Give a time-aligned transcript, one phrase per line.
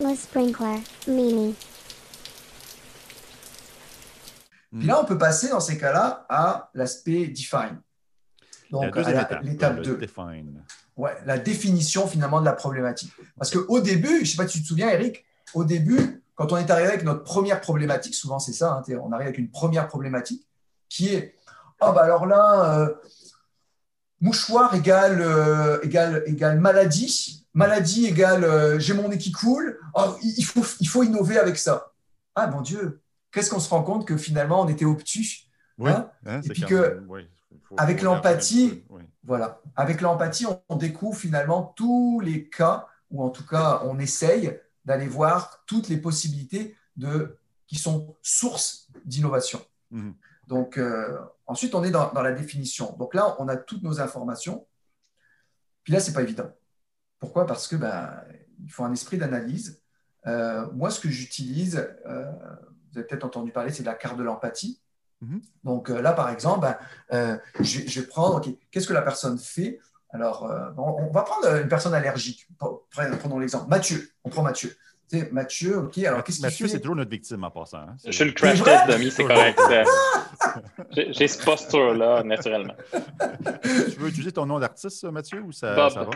[0.00, 1.54] Le sprinkler, Mimi.
[4.72, 7.80] Puis là, on peut passer dans ces cas-là à l'aspect define.
[8.70, 9.96] Donc, à l'étape le 2.
[9.96, 10.64] define.
[10.96, 13.12] Ouais, la définition finalement de la problématique.
[13.36, 15.24] Parce qu'au début, je ne sais pas si tu te souviens, Eric,
[15.54, 19.12] au début, quand on est arrivé avec notre première problématique, souvent c'est ça, hein, on
[19.12, 20.46] arrive avec une première problématique
[20.88, 21.34] qui est
[21.82, 22.94] Oh, bah alors là, euh,
[24.20, 30.16] mouchoir égale, euh, égale, égale maladie, maladie égale euh, j'ai mon nez qui coule, Oh,
[30.22, 31.92] il, faut, il faut innover avec ça.
[32.34, 35.90] Ah mon Dieu, qu'est-ce qu'on se rend compte que finalement on était obtus Oui.
[35.90, 36.10] Hein?
[36.26, 37.28] hein, Et puis que, oui,
[37.64, 39.02] faut- avec l'empathie, oui.
[39.22, 39.60] Voilà.
[39.76, 44.58] Avec l'empathie, on, on découvre finalement tous les cas, ou en tout cas, on essaye
[44.84, 47.36] d'aller voir toutes les possibilités de,
[47.66, 49.60] qui sont sources d'innovation.
[49.90, 50.14] Mhm.
[50.46, 52.96] Donc, euh, ensuite, on est dans, dans la définition.
[52.98, 54.66] Donc là, on a toutes nos informations.
[55.84, 56.50] Puis là, c'est pas évident.
[57.20, 57.46] Pourquoi?
[57.46, 58.10] Parce que ben,
[58.64, 59.80] il faut un esprit d'analyse.
[60.26, 62.24] Euh, moi, ce que j'utilise, euh,
[62.92, 64.80] vous avez peut-être entendu parler, c'est de la carte de l'empathie.
[65.20, 65.40] Mhm.
[65.64, 66.76] Donc euh, là, par exemple, ben,
[67.12, 69.78] euh, je, vais- je vais prendre, qu'est-ce que la personne fait?
[70.12, 72.48] Alors, euh, on va prendre une personne allergique.
[72.58, 73.68] Prenons l'exemple.
[73.68, 74.74] Mathieu, on prend Mathieu.
[75.08, 77.78] Tu sais, Mathieu, ok, alors qu'est-ce Mathieu, c'est toujours notre victime en passant.
[77.78, 77.96] hein.
[78.04, 79.58] Je suis le crash test dummy, c'est correct.
[80.90, 82.74] J'ai j'ai ce posture-là, naturellement.
[83.62, 85.92] Tu veux utiliser ton nom d'artiste, Mathieu, ou ça, Bob.
[85.92, 86.10] ça va?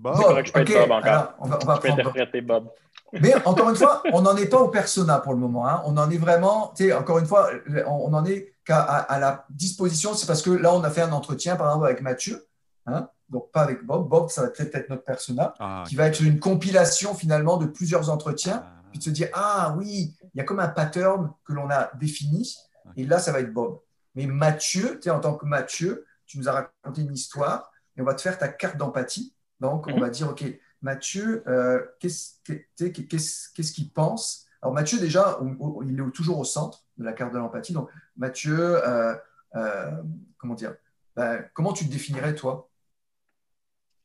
[0.00, 0.16] Bob?
[0.16, 1.06] Correct, je peux être ok, Bob encore.
[1.12, 2.06] alors, on va, on va Je peux prendre Bob.
[2.08, 2.68] interpréter Bob.
[3.12, 5.66] Mais encore une fois, on n'en est pas au persona pour le moment.
[5.66, 5.82] hein.
[5.84, 7.50] On en est vraiment, tu sais, encore une fois,
[7.86, 10.14] on on en est qu'à à, à la disposition.
[10.14, 12.46] C'est parce que là, on a fait un entretien, par exemple, avec Mathieu,
[12.86, 14.08] hein, donc pas avec Bob.
[14.08, 17.66] Bob, ça va peut-être être notre persona, Ah, qui va être une compilation finalement de
[17.66, 21.30] plusieurs entretiens, ah, puis de se dire, ah oui, il y a comme un pattern
[21.44, 22.56] que l'on a défini,
[22.96, 23.78] et là, ça va être Bob.
[24.14, 28.02] Mais Mathieu, tu sais, en tant que Mathieu, tu nous as raconté une histoire, et
[28.02, 29.34] on va te faire ta carte d'empathie.
[29.60, 30.00] Donc, on Mhm.
[30.00, 30.44] va dire, OK,
[30.82, 34.46] Mathieu, euh, qu'est-ce qu'il pense?
[34.62, 37.72] Alors, Mathieu, déjà, on- on- il est toujours au centre de la carte de l'empathie.
[37.72, 39.14] Donc, Mathieu, euh,
[39.56, 39.90] euh,
[40.38, 40.74] comment dire?
[41.16, 42.68] Ben, Comment tu te définirais, toi?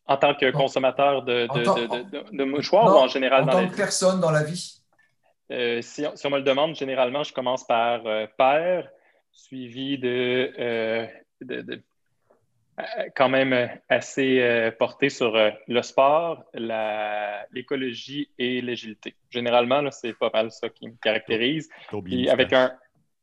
[0.08, 3.08] En tant que consommateur de, de, tant- de, de- de- de mouchoirs Non, ou en
[3.08, 3.78] général En dans tant la que vie?
[3.78, 4.82] personne dans la vie
[5.82, 8.02] si, on, si on me le demande, généralement, je commence par
[8.38, 8.90] père,
[9.32, 11.08] suivi de, euh,
[11.42, 11.82] de- de- euh,
[13.16, 16.44] quand même euh, assez euh, porté sur euh, le sport,
[17.52, 19.16] l'écologie et l'agilité.
[19.30, 21.70] Généralement, là, c'est pas mal ça qui me caractérise.
[21.90, 22.72] Toby Puis avec un.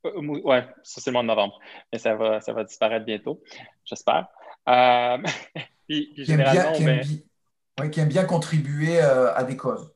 [0.06, 1.58] euh, Ouais, ça c'est le mois de novembre.
[1.92, 3.42] Mais ça va, ça va disparaître bientôt,
[3.84, 4.26] j'espère.
[4.68, 5.18] Euh,
[5.88, 7.26] puis, puis qui aime bien, généralement, qui aime met- bi-
[7.80, 9.94] ouais, qui aime bien contribuer euh, à des causes.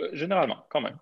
[0.00, 0.98] euh, généralement, quand même.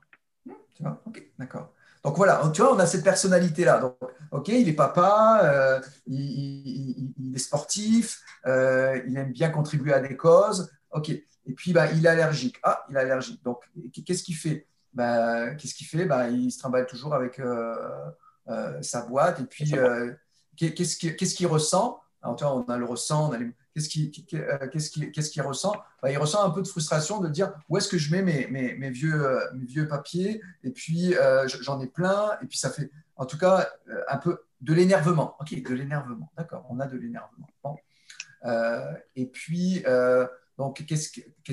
[0.75, 1.73] Tu vois ok, d'accord.
[2.05, 3.79] Donc voilà, tu vois, on a cette personnalité-là.
[3.81, 3.97] Donc,
[4.31, 9.51] ok, il est papa, euh, il, il- il- il est sportif, euh, il aime bien
[9.51, 10.71] contribuer à des causes.
[10.93, 11.11] Ok.
[11.11, 12.59] Et puis, bah, il est allergique.
[12.63, 13.43] Ah, il est allergique.
[13.43, 13.63] Donc,
[14.07, 14.67] qu'est-ce qu'il fait?
[14.93, 16.05] Bah, Qu'est-ce qu'il fait?
[16.05, 17.75] Bah, Il se trimballe toujours avec euh,
[18.83, 19.41] sa boîte.
[19.41, 19.73] Et puis,
[20.57, 22.01] qu'est-ce qu'il ressent?
[22.23, 25.43] Alors, tu vois, on a le ressent, on a les- Qu'est-ce qu'il euh, qu'est-ce qu'il-
[25.43, 25.73] ressent?
[26.03, 28.91] Bah, Il ressent un peu de frustration de dire où est-ce que je mets mes,
[29.05, 30.41] euh, vieux papiers?
[30.65, 33.69] Et puis euh, j'en ai plein et puis ça fait en tout cas
[34.09, 35.37] un peu de l'énervement.
[35.41, 37.49] Ok, de l'énervement, d'accord, on a de l'énervement.
[39.15, 39.85] Et puis,
[40.57, 41.11] donc, qu'est-ce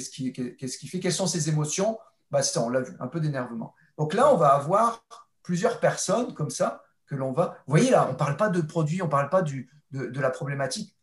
[0.10, 2.00] qui- fait Quelles sont ses émotions?
[2.32, 3.76] Bah, ça, on l'a vu, un peu d'énervement.
[3.98, 5.06] Donc là, on va avoir
[5.44, 7.58] plusieurs personnes comme ça que l'on va.
[7.68, 10.30] Vous voyez là, on ne parle pas de produit, on ne parle pas de la
[10.32, 10.96] problématique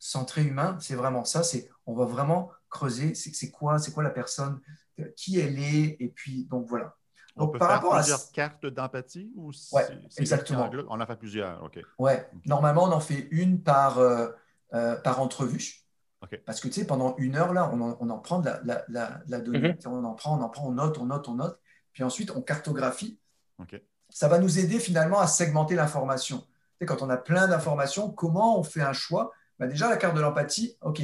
[0.00, 1.44] centré humain, c'est vraiment ça.
[1.44, 3.14] C'est on va vraiment creuser.
[3.14, 4.60] C'est quoi, c'est quoi la personne,
[4.98, 6.96] euh, qui elle est, et puis donc voilà.
[7.36, 10.68] On Donc peut par faire rapport à plusieurs cartes d'empathie ou Ouais, exactement.
[10.88, 11.78] On en fait plusieurs, OK.
[11.98, 14.28] Ouais, normalement, on en fait une par, euh,
[14.74, 15.76] euh, par entrevue.
[16.22, 16.40] OK.
[16.44, 18.60] Parce que tu sais, pendant une heure, là, on en, on en prend de la,
[18.64, 19.72] la, la, la donnée.
[19.72, 19.80] Mhm.
[19.80, 21.58] Sais, On en prend, on en prend, on note, on note, on note.
[21.92, 23.18] Puis ensuite, on cartographie.
[23.58, 23.80] OK.
[24.10, 26.40] Ça va nous aider finalement à segmenter l'information.
[26.40, 26.46] Tu
[26.80, 30.16] sais, quand on a plein d'informations, comment on fait un choix Bah, Déjà, la carte
[30.16, 31.02] de l'empathie, OK.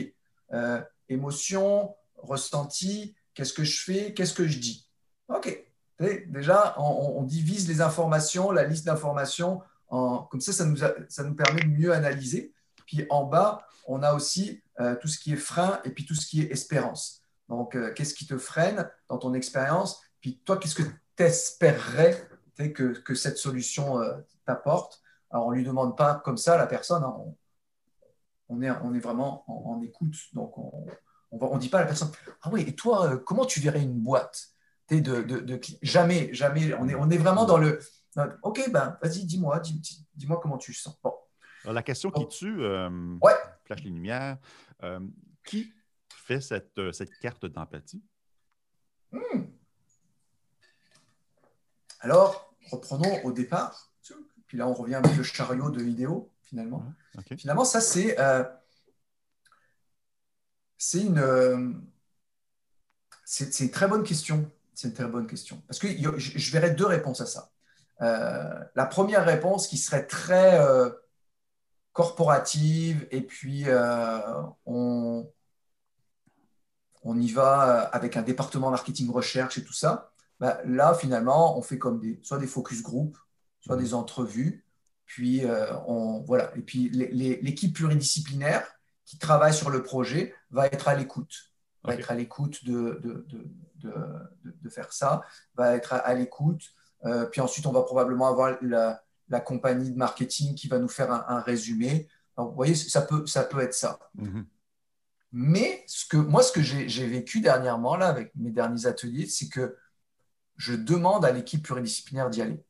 [0.53, 4.89] Euh, émotion, ressenti, qu'est-ce que je fais, qu'est-ce que je dis
[5.29, 5.63] OK.
[6.01, 9.63] Déjà, on, divise les informations, la liste d'informations.
[9.89, 12.53] Comme ça, ça nous, ça nous permet de mieux analyser.
[12.87, 16.15] Puis en bas, on a aussi euh, tout ce qui est frein et puis tout
[16.15, 17.23] ce qui est espérance.
[17.49, 20.01] Donc, euh, qu'est-ce qui te freine dans ton expérience?
[20.21, 25.01] Puis toi, qu'est-ce que tu espérerais que, que cette solution euh, t'apporte?
[25.31, 27.03] Alors, on ne lui demande pas comme ça la personne.
[27.05, 27.25] hein.
[28.49, 30.15] On est, on est vraiment en, en écoute.
[30.33, 30.87] Donc, on
[31.33, 32.11] ne on dit pas à la personne
[32.43, 34.49] Ah oui, et toi, euh, comment tu verrais une boîte?
[34.89, 36.73] Sais, de, de, Jamais, jamais.
[36.75, 37.81] On est, on est vraiment dans le.
[38.15, 40.97] dans- Ok, ben, vas-y, dis-moi, dis, dis- dis-moi comment tu sens.
[41.03, 41.13] Bon.
[41.65, 43.35] Alors, la question qui tue, euh, Ouais.
[43.65, 44.39] flash les lumières,
[44.85, 45.01] euh,
[45.45, 45.73] qui
[46.15, 48.05] fait cette, euh, cette carte d'empathie?
[49.11, 49.43] Hmm.
[52.01, 53.91] Alors, reprenons au départ.
[54.47, 56.85] Puis là, on revient avec le chariot de vidéo, finalement.
[57.19, 57.37] OK.
[57.37, 58.45] Finalement, ça, c'est euh,
[60.95, 61.73] une, euh,
[63.25, 64.51] c'est une très bonne question.
[64.75, 65.63] C'est une très bonne question.
[65.67, 67.51] Parce que je je verrais deux réponses à ça.
[68.03, 70.61] Euh, la première réponse qui serait très
[71.93, 73.65] corporative et puis
[74.67, 75.27] on,
[77.03, 80.13] on y va avec un département marketing recherche et tout ça.
[80.41, 83.17] Bah, là, finalement, on fait comme des, soit des focus group,
[83.61, 84.66] soit des entrevues.
[85.07, 86.53] Puis, euh, on, voilà.
[86.57, 88.67] Et puis, l'équipe pluridisciplinaire
[89.05, 91.53] qui travaille sur le projet va être à l'écoute.
[91.85, 93.27] Va être à l'écoute de, de,
[93.79, 93.95] de,
[94.45, 95.23] de, faire ça,
[95.55, 96.63] va être à, à l'écoute.
[97.05, 100.89] Euh, puis ensuite, on va probablement avoir la, la compagnie de marketing qui va nous
[100.89, 102.09] faire un, un résumé.
[102.37, 104.01] Donc, vous voyez, ça peut, ça peut être ça.
[104.17, 104.47] Mhm.
[105.33, 109.27] Mais ce que, moi, ce que j'ai j'ai vécu dernièrement, là, avec mes derniers ateliers,
[109.27, 109.77] c'est que
[110.57, 112.65] je demande à l'équipe pluridisciplinaire d'y aller.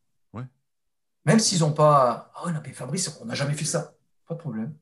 [1.27, 2.33] Même s'ils n'ont pas.
[2.45, 3.95] Oh non, mais Fabrice, on n'a jamais fait ça.
[4.27, 4.75] Pas de problème.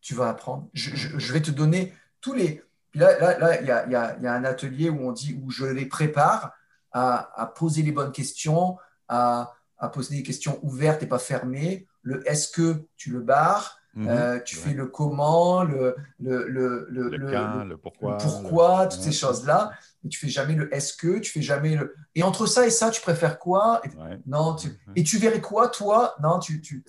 [0.00, 0.68] Tu vas apprendre.
[0.72, 2.62] Je, vais te donner tous les.
[2.90, 5.12] Puis là, là, là, il y a, il y a- il un atelier où on
[5.12, 6.52] dit, où je les prépare
[6.92, 8.78] à, à poser les bonnes questions,
[9.08, 11.86] à, à poser des questions ouvertes et pas fermées.
[12.02, 14.08] Le est-ce que tu le barres, Mhm.
[14.08, 14.62] Euh, tu Ouais.
[14.62, 18.16] fais le comment, le, le, le, le, quand, pourquoi.
[18.18, 19.72] pourquoi, toutes ces choses-là.
[20.04, 21.94] Mais tu fais jamais le est-ce que, tu fais jamais le.
[22.14, 23.80] Et entre ça et ça, tu préfères quoi?
[23.84, 24.18] Et- Ouais.
[24.26, 24.68] Non, tu...
[24.94, 26.14] Et tu verrais quoi, toi?
[26.22, 26.60] Non, tu.
[26.62, 26.84] tu,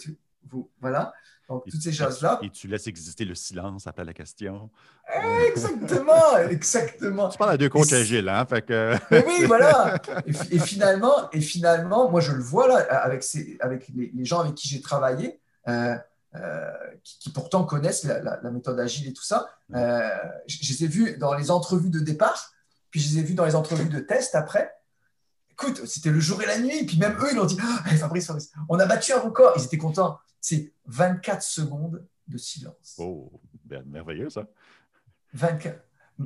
[0.79, 1.11] Voilà.
[1.49, 2.37] Donc, Et- toutes ces choses-là.
[2.43, 4.69] Et tu laisses exister le silence après la question.
[5.47, 7.29] Exactement, exactement.
[7.29, 8.45] Tu parles à deux coachs agiles, hein?
[8.47, 8.93] Fait que...
[9.09, 9.95] Mais oui, voilà.
[10.27, 14.11] Et, fi- et finalement, et finalement, moi, je le vois là avec, ces, avec les,
[14.13, 15.95] les gens avec qui j'ai travaillé, euh,
[16.35, 16.71] euh,
[17.03, 19.49] qui, qui pourtant connaissent la, la- la méthode agile et tout ça.
[19.73, 20.09] Euh,
[20.47, 22.53] je, je les ai vus dans les entrevues de départ,
[22.91, 24.71] puis je les ai vus dans les entrevues de test après.
[25.51, 26.85] Écoute, c'était le jour et la nuit.
[26.85, 29.53] Puis même eux, ils ont dit Ah, hey, Fabrice, Fabrice, on a battu un record.
[29.57, 30.19] Ils étaient contents.
[30.39, 32.95] C'est 24 secondes de silence.
[32.97, 33.29] Oh,
[33.65, 34.45] ben, merveilleux, ça.
[35.33, 35.79] 24.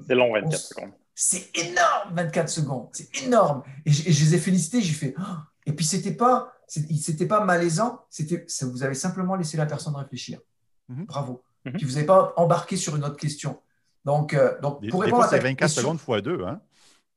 [0.07, 0.91] C'est long, 24 On- secondes.
[1.15, 2.89] C'est énorme, 24 secondes.
[2.91, 3.63] C'est énorme.
[3.85, 4.81] Et je, et je les ai félicités.
[4.81, 5.15] J'ai fait.
[5.19, 5.21] Oh
[5.65, 6.51] Et puis, c'était pas,
[6.97, 8.01] c'était pas malaisant.
[8.09, 10.39] C'était, ça- vous avez simplement laissé la personne réfléchir.
[10.89, 11.05] Mhm.
[11.05, 11.43] Bravo.
[11.65, 11.73] Mhm.
[11.73, 13.61] Puis, vous n'avez pas embarqué sur une autre question.
[14.05, 16.19] Donc, euh, donc Des, pour des répondre fois, à ta c'est 24 question- secondes fois
[16.21, 16.59] deux, hein?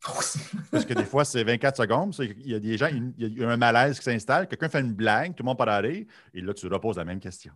[0.71, 2.15] Parce que des fois, c'est 24 secondes.
[2.21, 4.93] Il y a des gens, il y a un malaise qui s'installe, quelqu'un fait une
[4.93, 7.53] blague, tout le monde part à rire, et là, tu reposes la même question.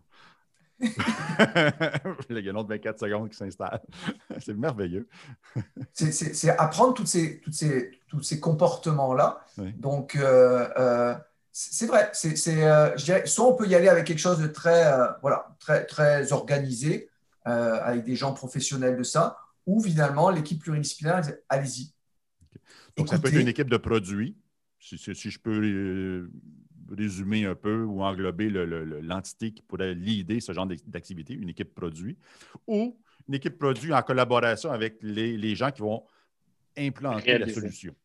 [2.29, 3.81] Il y a un autre 24 secondes qui s'installe.
[4.39, 5.07] C'est merveilleux.
[5.93, 9.45] c'est, c'est- c'est apprendre toutes ces, toutes ces, tous ces comportements-là.
[9.59, 9.73] Oui.
[9.77, 11.15] Donc, euh, euh,
[11.51, 12.09] c'est vrai.
[12.13, 14.85] C'est, c'est, euh, je dirais, soit on peut y aller avec quelque chose de très,
[14.93, 17.09] euh, voilà, très, très organisé,
[17.47, 21.93] euh, avec des gens professionnels de ça, ou finalement, l'équipe pluridisciplinaire, allez-y.
[22.97, 24.35] Donc, ça peut être une équipe de produits,
[24.79, 26.31] si, si- si je peux euh,
[26.95, 30.87] résumer un peu ou englober le- le- le- l'entité qui pourrait l'idée ce genre d'ac-
[30.89, 32.17] d'activité, une équipe produit,
[32.67, 32.97] ou
[33.27, 36.03] une équipe produit en collaboration avec les, les gens qui vont
[36.77, 37.95] implanter la solution.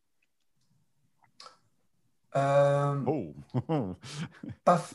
[2.36, 3.34] Euh, Oh!
[4.64, 4.92] pas f-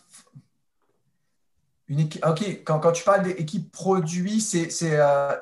[1.88, 5.36] une équipe, ok, quand, quand tu parles d'équipe produit, c'est c'est, euh,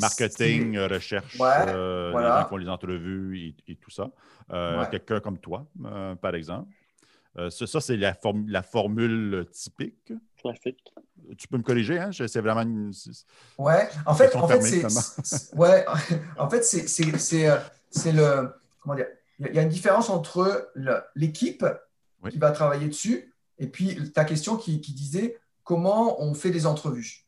[0.00, 2.28] Marketing, recherche, Ouais, euh, voilà.
[2.28, 4.10] les gens qui font les entrevues et, et tout ça.
[4.52, 4.88] Euh, Ouais.
[4.90, 6.68] Quelqu'un comme toi, euh, par exemple.
[7.38, 10.12] Euh, ça, ça, c'est la, form- la formule typique.
[10.42, 10.82] Classique.
[11.38, 12.10] Tu peux me corriger, hein?
[12.12, 12.90] C'est vraiment une.
[13.56, 15.84] Ouais, en fait, en fait, c'est, ouais,
[16.38, 17.48] en fait, c'est, c'est, c'est,
[17.90, 19.06] c'est le, comment dire,
[19.40, 20.70] il y a- une différence entre
[21.16, 21.64] l'équipe
[22.22, 22.30] Oui.
[22.30, 26.66] qui va travailler dessus et puis ta question qui, qui disait comment on fait des
[26.66, 27.26] entrevues.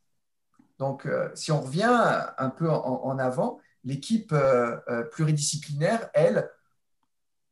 [0.78, 6.50] Donc, euh, si on revient un peu en, en avant, l'équipe euh, euh, pluridisciplinaire, elle,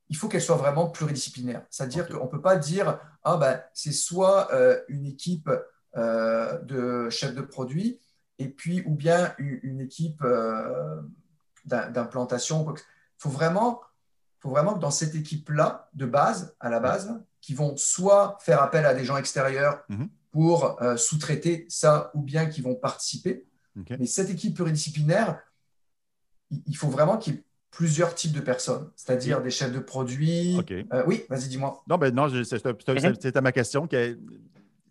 [0.09, 1.64] il faut qu'elle soit vraiment pluridisciplinaire.
[1.71, 4.49] C'est-à-dire qu'on ne peut pas dire, ah ben, c'est soit
[4.88, 5.49] une équipe
[5.95, 8.00] de chefs de produit,
[8.38, 10.21] et puis ou bien une, une équipe
[11.64, 12.75] d'im- d'implantation.
[12.75, 12.83] Il
[13.19, 13.81] faut vraiment,
[14.41, 18.63] faut vraiment que dans cette équipe-là, de base, à la base, qui vont soit faire
[18.63, 20.09] appel à des gens extérieurs Mhm.
[20.31, 23.45] pour euh, sous-traiter ça, ou bien qui vont participer.
[23.99, 25.41] Mais cette équipe pluridisciplinaire,
[26.51, 29.79] il il faut vraiment qu'il y ait plusieurs types de personnes, c'est-à-dire des chefs de
[29.79, 30.57] produits.
[30.59, 30.73] OK.
[30.73, 31.81] Euh, oui, vas-y, dis-moi.
[31.87, 33.15] Non, ben non, c'est- Mhm.
[33.21, 33.87] c'était ma question.
[33.87, 34.19] Que-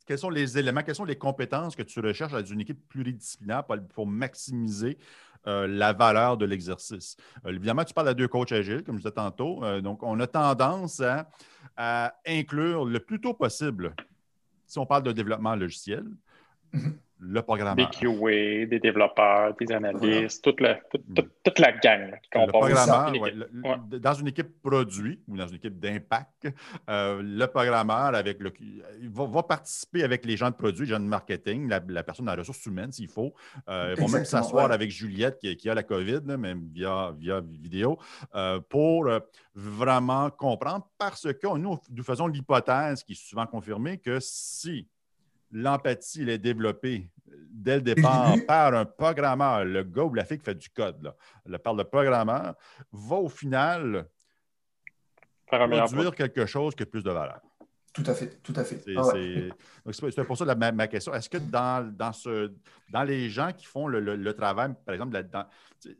[0.06, 3.64] quels sont les éléments, quelles sont les compétences que tu recherches dans une équipe pluridisciplinaire
[3.66, 4.98] pour, pour maximiser
[5.48, 7.16] euh, la valeur de l'exercice?
[7.46, 9.64] Euh, évidemment, tu parles à deux coachs agiles, comme je disais tantôt.
[9.64, 13.96] Euh, donc, on a tendance à, inclure le plus tôt possible,
[14.66, 16.04] si on parle de développement logiciel,
[16.72, 17.00] Mhm.
[17.22, 17.90] Le programmeur.
[17.90, 22.46] Des QA, des développeurs, des analystes, toute, la, toute, toute, toute la gang qui Le
[22.46, 23.46] compose programmeur, une ouais, équipe.
[23.52, 24.00] le- Ouais.
[24.00, 26.48] dans une équipe produit ou dans une équipe d'impact,
[26.90, 28.54] euh, le programmeur avec le,
[29.02, 32.04] il va, va participer avec les gens de produit, les gens de marketing, la, la
[32.04, 33.34] personne dans les ressources humaines s'il faut.
[33.68, 34.74] Euh, ils vont même s'asseoir ouais.
[34.74, 37.98] avec Juliette qui, qui a la COVID, là, même via, via vidéo,
[38.36, 39.10] euh, pour
[39.54, 44.88] vraiment comprendre parce que nous, nous faisons l'hypothèse qui est souvent confirmée que si
[45.52, 47.10] l'empathie elle est développée
[47.52, 51.02] dès le départ par un programmeur, le gars ou la fille qui fait du code,
[51.04, 51.16] là,
[51.46, 52.56] le- par le programmeur,
[52.92, 54.08] va au final
[55.50, 57.40] Faire un meilleur produire quelque chose qui a plus de valeur.
[57.92, 58.78] Tout à fait, tout à fait.
[58.86, 60.24] C'est Ah ouais.
[60.26, 61.12] pour ça la- ma, ma question.
[61.14, 62.54] Est-ce que dans, dans, ce,
[62.92, 65.46] dans les gens qui font le, le- le travail, par exemple, la- dans,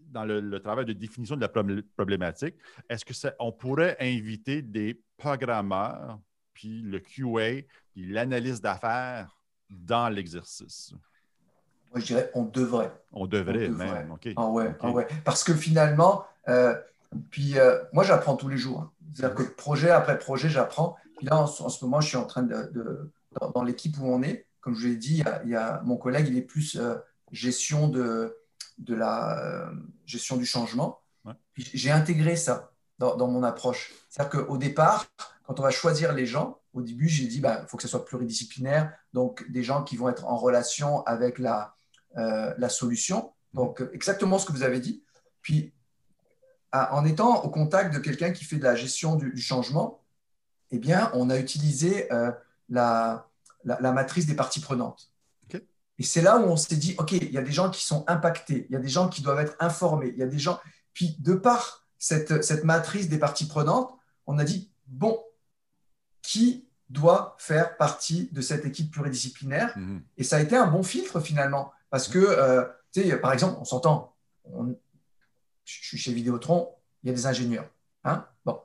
[0.08, 2.56] dans le, le travail de définition de la problé- problématique,
[2.88, 6.20] est-ce que ça- on pourrait inviter des programmeurs,
[6.54, 9.36] puis le QA, puis l'analyse d'affaires
[9.70, 10.94] dans l'exercice?
[11.92, 12.92] Moi, je dirais, on devrait.
[13.12, 14.06] On devrait, On devrait.
[14.06, 14.16] même.
[14.38, 15.08] Ah ouais, ah ouais.
[15.26, 16.76] Parce que finalement, euh,
[17.32, 18.82] puis euh, moi j'apprends tous les jours.
[18.82, 18.92] hein.
[19.14, 20.96] C'est-à-dire que projet après projet, j'apprends.
[21.18, 23.12] Puis là, en, ce en ce moment, je suis en train de, de-
[23.42, 25.50] dans, dans l'équipe où on est, comme je vous l'ai dit, il y a, il
[25.50, 26.96] y a- mon collègue, il est plus euh,
[27.32, 28.38] gestion de,
[28.78, 29.72] de la
[30.06, 31.00] gestion du changement.
[31.26, 31.34] Ouais.
[31.58, 33.92] J'ai intégré ça dans, dans mon approche.
[34.10, 35.08] C'est-à-dire qu'au départ,
[35.44, 38.06] quand on va choisir les gens, au début, j'ai dit, il faut que ce soit
[38.06, 41.76] pluridisciplinaire, donc des gens qui vont être en relation avec la,
[42.18, 43.34] euh, la solution.
[43.54, 45.04] Donc, euh, exactement ce que vous avez dit.
[45.42, 45.74] Puis,
[46.72, 50.02] à- en étant au contact de quelqu'un qui fait de la gestion du, du changement,
[50.72, 52.32] eh bien, on a utilisé euh,
[52.70, 53.28] la,
[53.64, 55.12] la, la matrice des parties prenantes.
[55.98, 58.06] Et c'est là où on s'est dit, OK, il y a des gens qui sont
[58.08, 60.58] impactés, il y a des gens qui doivent être informés, il y a des gens.
[60.94, 63.92] Puis, de par cette, cette matrice des parties prenantes,
[64.26, 65.22] on a dit, bon,
[66.22, 70.02] qui doit faire partie de cette équipe pluridisciplinaire Mhm.
[70.18, 71.72] et ça a été un bon filtre finalement.
[71.90, 74.16] Parce que, euh, tu sais, par exemple, on s'entend,
[74.46, 74.76] on-
[75.66, 76.70] je suis chez Vidéotron,
[77.04, 77.70] il y a des ingénieurs.
[78.04, 78.60] Hein bon.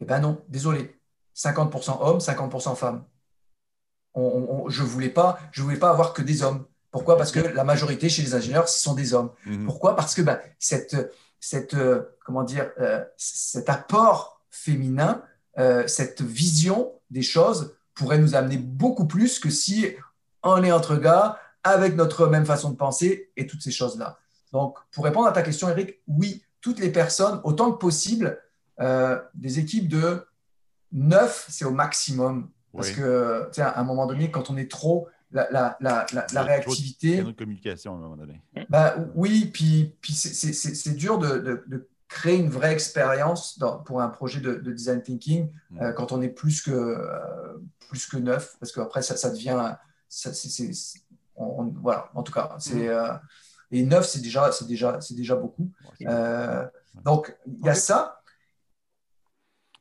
[0.00, 0.98] Eh bien non, désolé.
[1.34, 3.04] 50% hommes, 50% femmes.
[4.14, 6.66] On- on- on- je ne voulais, pas- je voulais pas avoir que des hommes.
[6.90, 7.16] Pourquoi?
[7.16, 9.32] Parce que la majorité chez les ingénieurs, ce sont des hommes.
[9.46, 9.64] Mhm.
[9.66, 9.96] Pourquoi?
[9.96, 10.96] Parce que ben, cette,
[11.40, 15.22] cette, euh, comment dire, euh, cet apport féminin,
[15.86, 19.86] cette vision des choses pourrait nous amener beaucoup plus que si
[20.42, 24.18] on est entre gars, avec notre même façon de penser et toutes ces choses-là.
[24.52, 28.38] Donc, pour répondre à ta question, Eric, oui, toutes les personnes, autant que possible,
[28.80, 30.26] euh, des équipes de
[30.92, 32.50] 9, c'est au maximum.
[32.74, 32.94] Parce Oui.
[32.96, 36.26] que, tu sais, à un moment donné, quand on est trop, la, la, la, la,
[36.30, 37.16] Il y a la trop de réactivité.
[37.18, 38.40] canaux de communication à un moment donné.
[38.68, 42.72] Bah, oui, puis, puis c'est- c'est c'est- c'est dur de, de- de créer une vraie
[42.72, 45.80] expérience pour un projet de, de design thinking Mm.
[45.82, 47.58] euh, quand on est plus que, euh,
[47.88, 49.74] plus que neuf, parce qu'après, ça, ça devient.
[50.08, 50.32] ça-
[51.36, 52.54] on- on- voilà, en tout cas.
[52.60, 53.12] c'est euh,
[53.72, 55.70] et neuf, c'est déjà, c'est déjà, c'est déjà beaucoup.
[57.04, 58.20] Donc, il y a ça.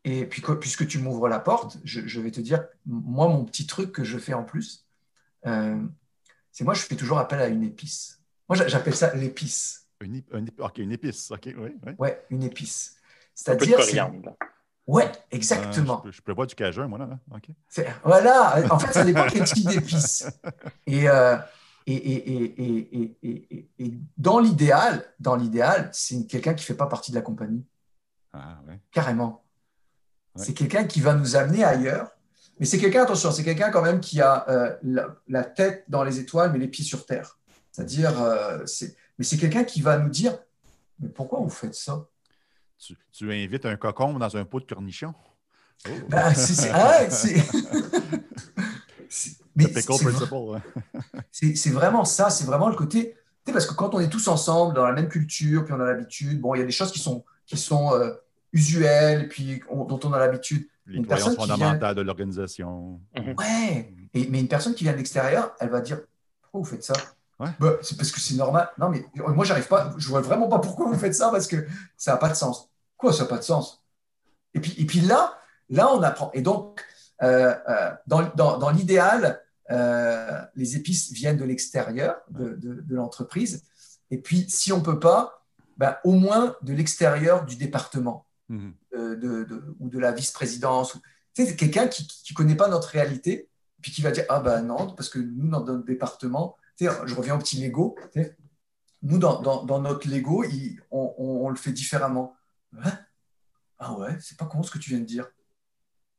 [0.05, 3.45] Et puis, que- puisque tu m'ouvres la porte, je, je vais te dire, moi, mon
[3.45, 4.85] petit truc que je fais en plus,
[6.51, 8.19] c'est moi, je fais toujours appel à une épice.
[8.49, 9.82] Moi, j'a- j'appelle ça l'épice.
[10.03, 11.31] Une, une ép- OK, une épice.
[11.31, 11.75] OK, oui.
[11.85, 11.93] oui.
[11.97, 12.95] Ouais, une épice.
[13.33, 13.79] C'est-à-dire.
[14.85, 16.03] Ouais, Ah, exactement.
[16.11, 17.07] je, prévois du cajun, moi, là.
[17.11, 17.19] hein.
[17.33, 17.45] OK.
[17.69, 20.27] C'est- Voilà, en fait, ça dépend quel type d'épices.
[20.85, 21.37] Et, euh,
[21.87, 26.63] et, et, et, et, et, et- et- et dans l'idéal, dans l'idéal, c'est quelqu'un qui
[26.63, 27.65] ne fait pas partie de la compagnie,
[28.33, 28.79] Ah, ouais.
[28.91, 29.45] carrément.
[30.35, 30.43] Ouais.
[30.43, 32.09] C'est quelqu'un qui va nous amener ailleurs.
[32.59, 36.03] Mais c'est quelqu'un, attention, c'est quelqu'un quand même qui a euh, la, la tête dans
[36.03, 37.39] les étoiles, mais les pieds sur terre.
[37.71, 40.37] C'est-à-dire, euh, c'est- mais c'est quelqu'un qui va nous dire,
[40.99, 42.05] mais pourquoi vous faites ça?
[42.77, 45.13] Tu, tu invites un cocon dans un pot de cornichons.
[45.87, 45.91] Oh.
[46.09, 47.37] Ben, c'est- c'est- ah, c'est-
[49.09, 50.61] c'est- mais The pickle c'est- principle.
[51.31, 53.13] C'est c'est vraiment ça, c'est vraiment le côté.
[53.13, 53.17] Tu
[53.47, 55.85] sais, parce que quand on est tous ensemble, dans la même culture, puis on a
[55.85, 58.13] l'habitude, bon, il y a des choses qui sont, qui sont euh,
[58.53, 60.67] usuelles, puis on- dont on a l'habitude.
[60.85, 62.99] Les Une personne fondamentales de l'organisation.
[63.15, 66.01] Ouais, Et- mais une personne qui vient de l'extérieur, elle va dire
[66.41, 66.93] Pourquoi vous faites ça?
[67.43, 67.49] Ouais.
[67.59, 68.69] Bah, C'est parce que c'est normal.
[68.77, 71.65] Non, mais moi, j'arrive pas, je vois vraiment pas pourquoi vous faites ça, parce que
[71.97, 72.69] ça n'a pas de sens.
[72.97, 73.83] Quoi, ça n'a pas de sens?
[74.53, 75.37] Et puis, et puis là,
[75.69, 76.31] là, on apprend.
[76.33, 76.83] Et donc,
[77.21, 82.95] euh, euh, dans, dans- dans l'idéal, euh, les épices viennent de l'extérieur de, de- de
[82.95, 83.63] l'entreprise.
[84.11, 85.43] Et puis, si on ne peut pas,
[85.77, 88.73] ben, au moins de l'extérieur du département Mhm.
[88.93, 90.95] de, de- ou de la vice-présidence.
[90.95, 90.99] ou-
[91.33, 93.49] Tu sais, c'est quelqu'un qui ne connaît pas notre réalité,
[93.81, 97.35] puis qui va dire Ah ben non, parce que nous, dans notre département, je reviens
[97.35, 97.95] au petit Lego,
[99.01, 102.35] nous, dans, dans- dans notre Lego, il- on, on- on le fait différemment.
[102.81, 102.91] Hein?
[103.79, 105.27] Ah ouais, c'est pas con ce que tu viens de dire.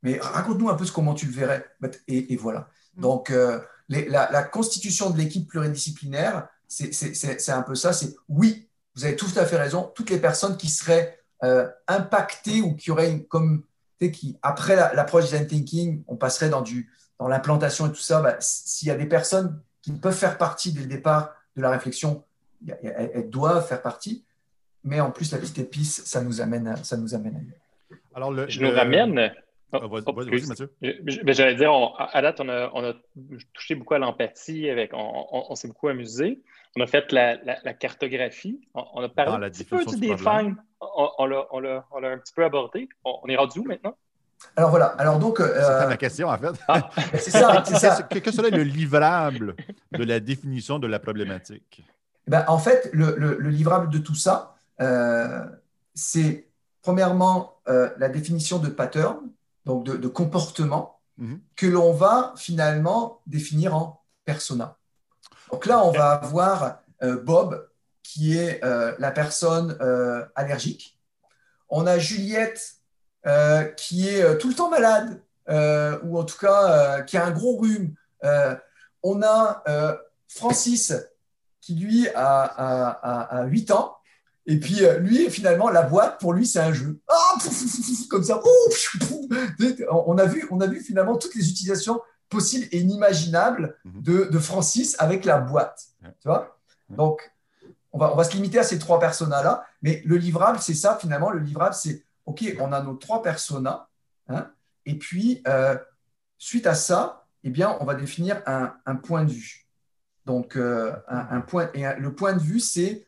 [0.02, 1.64] mais raconte-nous un peu ce, comment tu le verrais.
[2.08, 2.68] Et, voilà.
[2.96, 3.00] Mm.
[3.00, 3.58] Donc, euh,
[3.88, 7.92] la, constitution de l'équipe pluridisciplinaire, c'est un peu ça.
[7.94, 9.90] C'est oui, vous avez tout à fait raison.
[9.94, 13.64] Toutes les personnes qui seraient euh, impactées ou qui auraient une, comme
[14.12, 18.20] qui après l'approche design thinking, on passerait dans du dans l'implantation et tout ça.
[18.20, 21.70] Bah, s'il y a des personnes qui peuvent faire partie dès le départ de la
[21.70, 22.24] réflexion,
[22.82, 24.24] elles, doivent faire partie.
[24.82, 28.00] Mais en plus, la petite épice, ça nous amène, ça nous amène ailleurs.
[28.14, 29.32] Alors, le, je nous ramène
[29.72, 32.94] Oh, oh, ben, j'allais dire, à date, on a,
[33.52, 36.40] touché beaucoup à l'empathie, avec, on, s'est beaucoup amusé.
[36.76, 42.12] On a fait la, cartographie, on, a parlé un petit peu du define, on, l'a
[42.12, 42.88] un petit peu abordé.
[43.04, 43.96] On, est rendu où maintenant?
[44.56, 45.40] Alors voilà, alors donc.
[45.40, 45.80] Euh...
[45.80, 46.54] C'est ma question en fait.
[46.68, 48.02] Ah, c'est ça, c'est ça.
[48.02, 49.56] Que, serait le livrable
[49.92, 51.84] de la définition de la problématique?
[52.26, 55.44] Ben, en fait, le, livrable de tout ça, euh,
[55.94, 56.46] c'est
[56.82, 59.18] premièrement euh, la définition de pattern,
[59.66, 61.40] donc de, comportement, mhm.
[61.56, 64.76] que l'on va finalement définir en persona.
[65.50, 67.68] Donc là, on va avoir euh, Bob,
[68.02, 70.98] qui est euh, la personne euh, allergique.
[71.68, 72.76] On a Juliette,
[73.76, 75.20] qui est tout le temps malade,
[76.04, 77.94] ou en tout cas qui a un gros rhume.
[79.02, 79.62] on a
[80.28, 80.92] Francis,
[81.60, 83.96] qui lui a, a, a 8 ans,
[84.46, 87.00] et puis, euh, lui, finalement, la boîte, pour lui, c'est un jeu.
[87.08, 87.38] Ah,
[88.10, 88.40] comme ça.
[89.90, 94.02] On a, vu, on a vu finalement toutes les utilisations possibles et inimaginables mhm.
[94.02, 95.86] de, Francis avec la boîte.
[96.02, 96.58] Tu vois?
[96.90, 97.32] Donc,
[97.92, 99.64] on va, on va se limiter à ces trois personas-là.
[99.82, 101.30] Mais le livrable, c'est ça, finalement.
[101.30, 103.88] Le livrable, c'est OK, on a nos trois personas.
[104.28, 104.50] Hein,
[104.86, 105.76] et puis, euh,
[106.38, 109.66] suite à ça, eh bien, on va définir un, point de vue.
[110.24, 113.06] Donc, euh, un, point, et le point de vue, c'est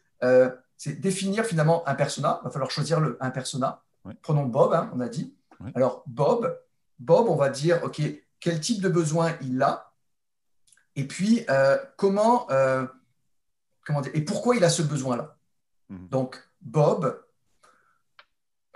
[0.77, 2.41] c'est définir finalement un persona.
[2.43, 3.83] Il va falloir choisir le, un persona.
[4.23, 5.35] Prenons Bob, hein, on a dit.
[5.75, 6.59] Alors, Bob,
[6.99, 8.03] Bob, on va dire, OK,
[8.41, 9.93] quel type de besoin il a?
[10.95, 12.87] Et puis euh, comment, euh,
[13.85, 15.37] comment dire, et pourquoi il a ce besoin-là?
[15.89, 16.09] Mhm.
[16.09, 17.23] Donc, Bob,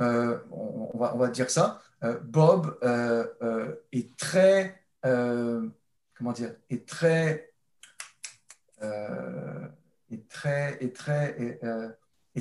[0.01, 1.81] euh, on, va, on, va, dire ça,
[2.23, 2.79] Bob
[3.93, 7.51] est très, comment dire, est très
[10.11, 11.89] est très, est très, est, euh,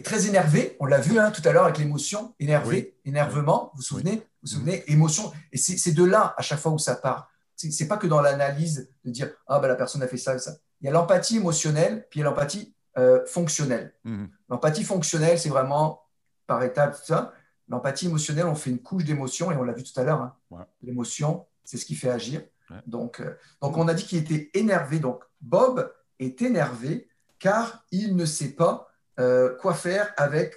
[0.03, 0.75] très énervé.
[0.79, 3.71] On l'a vu hein, tout à l'heure avec l'émotion, énervé, énervement.
[3.73, 4.15] Vous vous souvenez?
[4.15, 4.83] Vous vous souvenez?
[4.91, 5.31] Émotion.
[5.51, 7.29] Et c'est de là à chaque fois où ça part.
[7.55, 10.53] C'est pas que dans l'analyse de dire ah ben la personne a fait ça, ça.
[10.79, 13.93] Il y a l'empathie émotionnelle, puis il y a l'empathie euh, fonctionnelle.
[14.05, 14.29] Mhm.
[14.47, 16.01] L'empathie fonctionnelle, c'est vraiment
[16.47, 17.33] par étapes ça.
[17.69, 20.21] L'empathie émotionnelle, on fait une couche d'émotion et on l'a vu tout à l'heure.
[20.21, 20.65] Hein.
[20.81, 22.41] L'émotion, c'est ce qui fait agir.
[22.85, 24.99] Donc, euh, donc, on a dit qu'il était énervé.
[24.99, 27.07] Donc, Bob est énervé
[27.39, 30.55] car il ne sait pas euh, quoi faire avec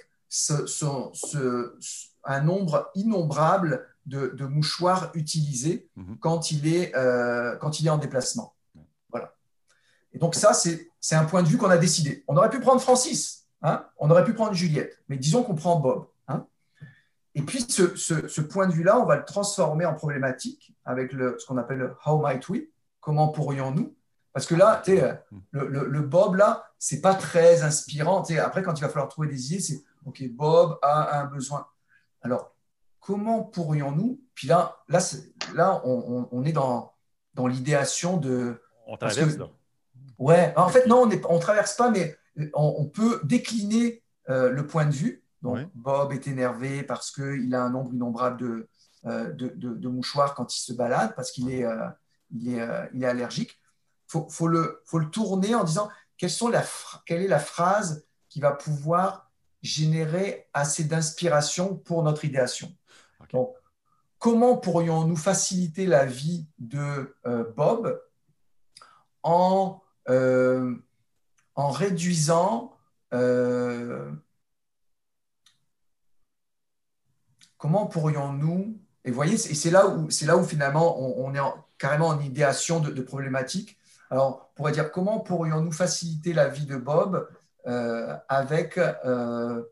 [2.23, 6.17] un nombre innombrable de, mouchoirs utilisés mhm.
[6.19, 8.55] quand, il est, euh, quand il est en déplacement.
[9.11, 9.35] Voilà.
[10.13, 12.23] Et donc ça, c'est un point de vue qu'on a décidé.
[12.27, 15.79] On aurait pu prendre Francis, hein, on aurait pu prendre Juliette, mais disons qu'on prend
[15.79, 16.07] Bob.
[17.35, 21.45] Et puis ce, point de vue-là, on va le transformer en problématique avec le, ce
[21.45, 22.63] qu'on appelle le How might we
[22.99, 23.95] Comment pourrions-nous?
[24.31, 24.81] Parce que là,
[25.51, 28.23] le, le, Bob, là, c'est pas très inspirant.
[28.39, 31.67] après, quand il va falloir trouver des idées, c'est OK, Bob a un besoin.
[32.21, 32.55] Alors,
[32.99, 34.21] comment pourrions-nous?
[34.33, 34.99] Puis là, là,
[35.53, 36.93] là on, on, est dans,
[37.33, 38.61] dans l'idéation de.
[38.87, 39.49] On traverse, là.
[40.17, 42.15] Ouais, en fait, non, on ne traverse pas, mais
[42.53, 45.22] on, peut décliner euh, le point de vue.
[45.43, 48.69] Donc, Bob est énervé parce qu'il a un nombre innombrable de,
[49.05, 51.65] euh, de, de, mouchoirs quand il se balade, parce qu'il est,
[52.31, 53.59] il est, il est allergique.
[54.07, 56.63] Faut, faut, le, faut le tourner en disant quelle, sont la,
[57.05, 59.29] quelle est la phrase qui va pouvoir
[59.61, 62.73] générer assez d'inspiration pour notre idéation.
[63.31, 63.53] Donc,
[64.19, 68.01] comment pourrions-nous faciliter la vie de euh, Bob
[69.23, 70.75] en, euh,
[71.55, 72.77] en réduisant
[73.13, 74.11] euh,
[77.63, 81.39] comment pourrions-nous et voyez et c'est là où c'est là où finalement on, est
[81.77, 83.77] carrément en idéation de, de problématiques
[84.13, 87.27] alors, on pourrait dire comment pourrions-nous faciliter la vie de Bob
[87.65, 88.77] euh, avec.
[88.77, 89.63] Euh,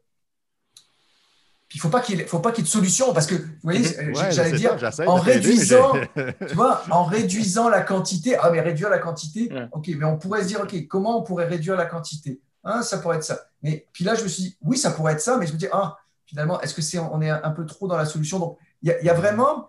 [1.74, 3.28] il ne faut pas qu'il y, ait, faut pas qu'il y ait de solution parce
[3.28, 4.16] que, vous voyez, mhm.
[4.32, 4.76] j'allais dire,
[5.06, 10.06] en réduisant, tu vois, en réduisant la quantité, ah, mais réduire la quantité, ok, mais
[10.06, 13.24] on pourrait se dire, ok, comment on pourrait réduire la quantité hein, Ça pourrait être
[13.24, 13.46] ça.
[13.62, 15.58] Mais puis là, je me suis dit, oui, ça pourrait être ça, mais je me
[15.60, 15.98] dis, ah,
[16.32, 18.40] finalement, est-ce que c'est, on est un peu trop dans la solution?
[18.40, 19.68] Donc, il y, a vraiment,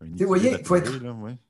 [0.00, 0.92] vous voyez, il faut être,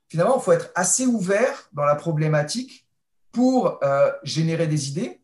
[0.06, 2.86] finalement, il faut être assez ouvert dans la problématique
[3.32, 5.22] pour euh, générer des idées,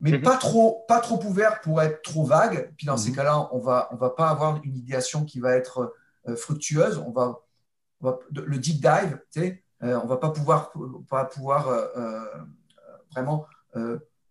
[0.00, 0.22] mais mhm.
[0.22, 2.72] pas, trop, pas trop ouvert pour être trop vague.
[2.76, 3.16] Puis dans ces mhm.
[3.16, 5.92] cas-là, on va, on va pas avoir une idéation qui va être
[6.28, 6.98] euh, fructueuse.
[6.98, 7.40] On va,
[8.32, 10.72] le deep dive, tu sais, on va pas pouvoir,
[11.08, 11.68] pas pouvoir
[13.12, 13.46] vraiment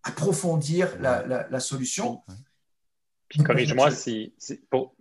[0.02, 2.22] approfondir la, solution.
[3.30, 4.34] Puis corrige-moi si,
[4.68, 4.94] pour,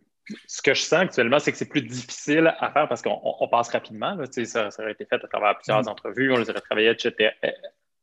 [0.47, 3.69] ce que je sens actuellement, c'est que c'est plus difficile à faire parce qu'on passe
[3.69, 4.17] rapidement.
[4.31, 5.89] ça, ça, aurait été fait à travers plusieurs mm.
[5.89, 7.31] entrevues, on les aurait travaillées, etc.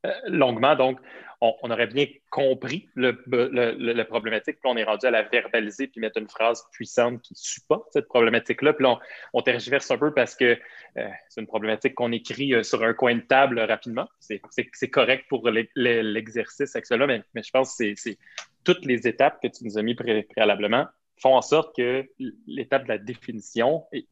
[0.04, 0.76] Euh, longuement.
[0.76, 0.98] Donc,
[1.40, 6.18] on, aurait bien compris la problématique, puis on est rendu à la verbaliser puis mettre
[6.18, 8.72] une phrase puissante qui supporte cette problématique-là.
[8.72, 8.99] Puis là,
[9.33, 10.59] on, tergiverse un peu parce que
[10.96, 14.09] euh, c'est une problématique qu'on écrit euh, sur un coin de table rapidement.
[14.20, 18.18] C'est correct pour l'exercice actuellement, mais, mais je pense que c'est
[18.64, 20.87] toutes les étapes que tu nous as mis préalablement
[21.18, 22.07] font en sorte que
[22.46, 24.07] l'étape de la définition est,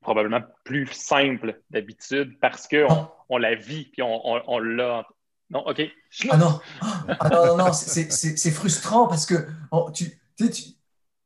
[0.00, 5.04] probablement plus simple d'habitude parce qu'on on la vit puis on, on l'a
[5.52, 5.82] non, OK.
[6.30, 10.50] Ah non, ah non, non, c'est frustrant parce que oh, tu, tu,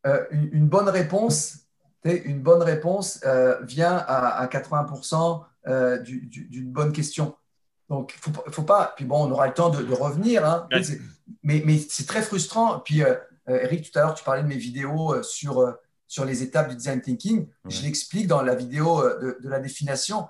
[0.04, 1.58] euh, une, bonne réponse,
[2.04, 7.36] une bonne réponse euh, vient à, 80% euh, d'une bonne question.
[7.88, 8.94] Donc, il ne faut, pas.
[8.96, 10.68] Puis bon, on aura le temps de, revenir, hein,
[11.44, 12.80] mais, mais c'est très frustrant.
[12.80, 13.02] Puis,
[13.46, 15.72] Eric, tout à l'heure, tu parlais de mes vidéos sur,
[16.08, 17.46] sur les étapes du design thinking.
[17.68, 20.28] Je l'explique dans la vidéo de, de la définition.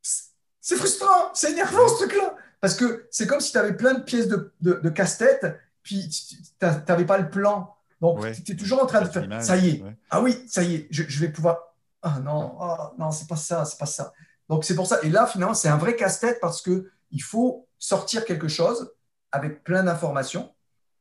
[0.00, 2.36] C'est frustrant, c'est énervant ce truc-là.
[2.60, 6.36] Parce que c'est comme si tu avais plein de pièces de, de, casse-tête, puis tu
[6.88, 7.74] n'avais pas le plan.
[8.00, 10.74] Donc, tu es toujours en train de faire ça y est, ah oui, ça y
[10.74, 11.74] est, je, vais pouvoir.
[12.02, 14.12] Ah non, ah, non, c'est pas ça, c'est pas ça.
[14.48, 14.98] Donc, c'est pour ça.
[15.02, 18.92] Et là, finalement, c'est un vrai casse-tête parce qu'il faut sortir quelque chose
[19.32, 20.52] avec plein d'informations.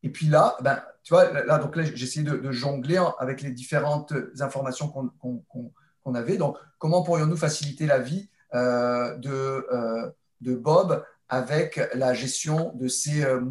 [0.04, 3.52] Et puis là, ben, tu vois, là, donc là, j'ai essayé de, jongler avec les
[3.52, 6.38] différentes informations qu'on avait.
[6.38, 12.88] Donc, comment pourrions-nous faciliter la vie euh, de, euh, de Bob avec la gestion de
[12.88, 13.42] ces euh,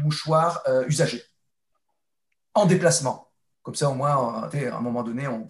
[0.00, 1.22] mouchoirs euh, usagés
[2.54, 3.30] en déplacement.
[3.62, 5.48] Comme ça, au moins, à un moment donné, on.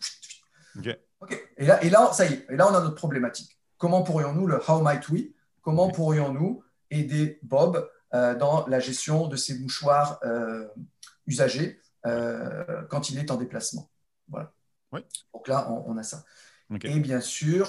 [1.56, 3.58] Et, là, et là, ça y est, et là, on a notre problématique.
[3.76, 5.26] Comment pourrions-nous, le how might we,
[5.62, 10.20] comment pourrions-nous aider Bob euh, dans la gestion de ces mouchoirs
[11.26, 13.90] usagés quand il est en déplacement?
[14.28, 14.52] Voilà.
[15.32, 16.24] Donc là, on, a ça.
[16.82, 17.68] Et bien sûr,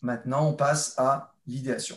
[0.00, 1.96] maintenant, on passe à l'idéation.